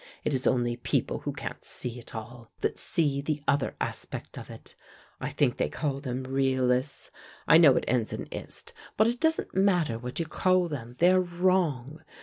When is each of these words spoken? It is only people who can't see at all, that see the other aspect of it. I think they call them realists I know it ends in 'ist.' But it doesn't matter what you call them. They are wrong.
It 0.23 0.33
is 0.33 0.47
only 0.47 0.77
people 0.77 1.19
who 1.19 1.31
can't 1.31 1.63
see 1.63 1.99
at 1.99 2.15
all, 2.15 2.49
that 2.61 2.79
see 2.79 3.21
the 3.21 3.39
other 3.47 3.75
aspect 3.79 4.35
of 4.35 4.49
it. 4.49 4.73
I 5.19 5.29
think 5.29 5.57
they 5.57 5.69
call 5.69 5.99
them 5.99 6.23
realists 6.23 7.11
I 7.47 7.59
know 7.59 7.75
it 7.75 7.85
ends 7.87 8.11
in 8.11 8.25
'ist.' 8.31 8.73
But 8.97 9.05
it 9.05 9.19
doesn't 9.19 9.53
matter 9.53 9.99
what 9.99 10.19
you 10.19 10.25
call 10.25 10.67
them. 10.67 10.95
They 10.97 11.11
are 11.11 11.21
wrong. 11.21 12.01